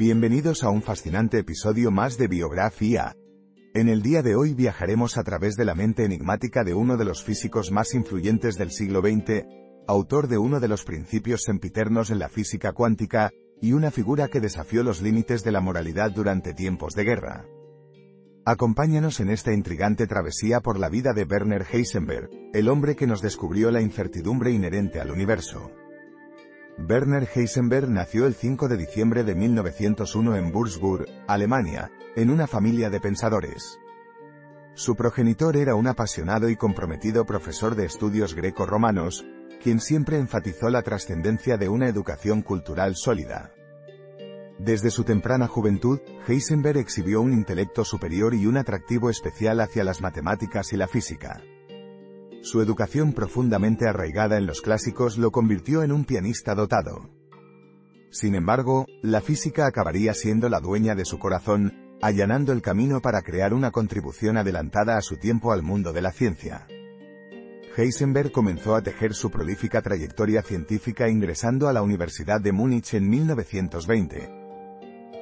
[0.00, 3.14] Bienvenidos a un fascinante episodio más de Biografía.
[3.74, 7.04] En el día de hoy viajaremos a través de la mente enigmática de uno de
[7.04, 9.44] los físicos más influyentes del siglo XX,
[9.86, 13.30] autor de uno de los principios sempiternos en la física cuántica,
[13.60, 17.44] y una figura que desafió los límites de la moralidad durante tiempos de guerra.
[18.46, 23.20] Acompáñanos en esta intrigante travesía por la vida de Werner Heisenberg, el hombre que nos
[23.20, 25.70] descubrió la incertidumbre inherente al universo.
[26.88, 32.88] Werner Heisenberg nació el 5 de diciembre de 1901 en Würzburg, Alemania, en una familia
[32.88, 33.78] de pensadores.
[34.74, 39.26] Su progenitor era un apasionado y comprometido profesor de estudios greco-romanos,
[39.62, 43.52] quien siempre enfatizó la trascendencia de una educación cultural sólida.
[44.58, 50.00] Desde su temprana juventud, Heisenberg exhibió un intelecto superior y un atractivo especial hacia las
[50.00, 51.42] matemáticas y la física.
[52.42, 57.10] Su educación profundamente arraigada en los clásicos lo convirtió en un pianista dotado.
[58.10, 63.20] Sin embargo, la física acabaría siendo la dueña de su corazón, allanando el camino para
[63.22, 66.66] crear una contribución adelantada a su tiempo al mundo de la ciencia.
[67.76, 73.08] Heisenberg comenzó a tejer su prolífica trayectoria científica ingresando a la Universidad de Múnich en
[73.08, 74.30] 1920.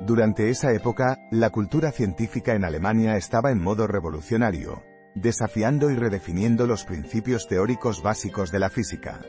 [0.00, 4.82] Durante esa época, la cultura científica en Alemania estaba en modo revolucionario,
[5.14, 9.20] desafiando y redefiniendo los principios teóricos básicos de la física.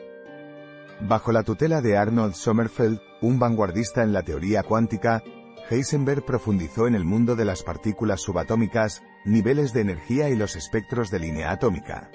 [1.00, 5.22] Bajo la tutela de Arnold Sommerfeld, un vanguardista en la teoría cuántica,
[5.68, 11.10] Heisenberg profundizó en el mundo de las partículas subatómicas, niveles de energía y los espectros
[11.10, 12.10] de línea atómica.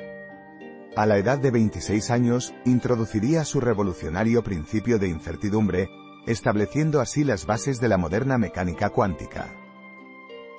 [0.96, 5.90] A la edad de 26 años, introduciría su revolucionario principio de incertidumbre,
[6.28, 9.50] estableciendo así las bases de la moderna mecánica cuántica.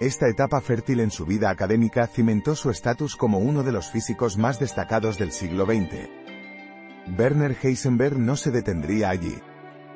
[0.00, 4.38] Esta etapa fértil en su vida académica cimentó su estatus como uno de los físicos
[4.38, 6.09] más destacados del siglo XX.
[7.19, 9.34] Werner Heisenberg no se detendría allí.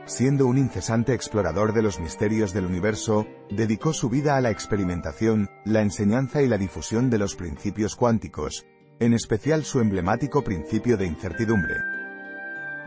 [0.04, 5.48] Siendo un incesante explorador de los misterios del universo, dedicó su vida a la experimentación,
[5.64, 8.66] la enseñanza y la difusión de los principios cuánticos,
[9.00, 11.76] en especial su emblemático principio de incertidumbre.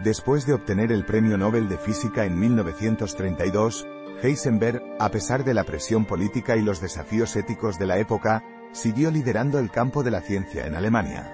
[0.04, 3.88] Después de obtener el Premio Nobel de Física en 1932,
[4.22, 9.12] Heisenberg, a pesar de la presión política y los desafíos éticos de la época, siguió
[9.12, 11.34] liderando el campo de la ciencia en Alemania.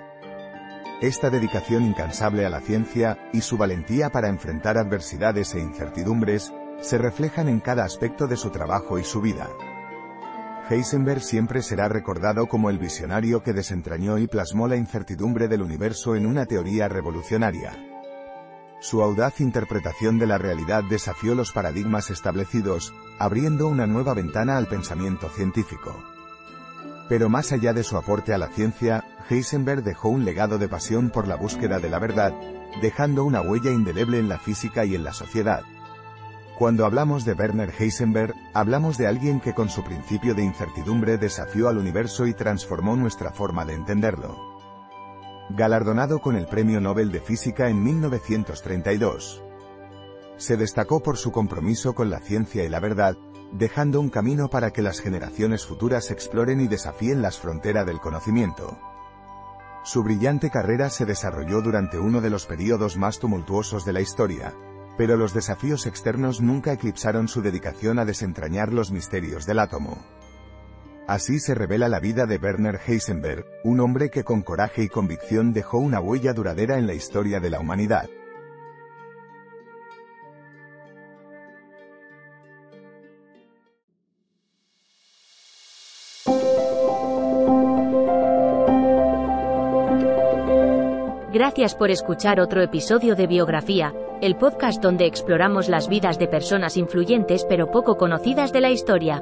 [1.02, 6.98] Esta dedicación incansable a la ciencia, y su valentía para enfrentar adversidades e incertidumbres, se
[6.98, 9.48] reflejan en cada aspecto de su trabajo y su vida.
[10.70, 16.16] Heisenberg siempre será recordado como el visionario que desentrañó y plasmó la incertidumbre del universo
[16.16, 17.93] en una teoría revolucionaria.
[18.84, 24.68] Su audaz interpretación de la realidad desafió los paradigmas establecidos, abriendo una nueva ventana al
[24.68, 26.04] pensamiento científico.
[27.08, 31.12] Pero más allá de su aporte a la ciencia, Heisenberg dejó un legado de pasión
[31.12, 32.34] por la búsqueda de la verdad,
[32.82, 35.64] dejando una huella indeleble en la física y en la sociedad.
[36.60, 41.70] Cuando hablamos de Werner Heisenberg, hablamos de alguien que con su principio de incertidumbre desafió
[41.70, 44.53] al universo y transformó nuestra forma de entenderlo.
[45.56, 49.44] Galardonado con el Premio Nobel de Física en 1932.
[50.38, 53.16] Se destacó por su compromiso con la ciencia y la verdad,
[53.52, 58.80] dejando un camino para que las generaciones futuras exploren y desafíen las fronteras del conocimiento.
[59.84, 64.56] Su brillante carrera se desarrolló durante uno de los períodos más tumultuosos de la historia,
[64.98, 70.00] pero los desafíos externos nunca eclipsaron su dedicación a desentrañar los misterios del átomo.
[71.08, 75.52] Así se revela la vida de Werner Heisenberg, un hombre que con coraje y convicción
[75.52, 78.10] dejó una huella duradera en la historia de la humanidad.
[91.34, 96.78] Gracias por escuchar otro episodio de Biografía, el podcast donde exploramos las vidas de personas
[96.78, 99.22] influyentes pero poco conocidas de la historia.